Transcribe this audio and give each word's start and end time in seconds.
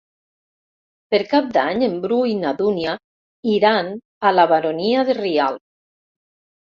Per 1.15 1.17
Cap 1.33 1.49
d'Any 1.57 1.83
en 1.87 1.99
Bru 2.05 2.17
i 2.29 2.33
na 2.39 2.53
Dúnia 2.61 2.93
iran 3.57 3.91
a 4.31 4.31
la 4.39 4.47
Baronia 4.53 5.05
de 5.11 5.17
Rialb. 5.19 5.61